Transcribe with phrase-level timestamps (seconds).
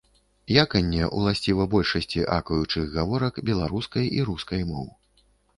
[0.63, 4.91] Яканне ўласціва большасці акаючых гаворак беларускай і рускай моў.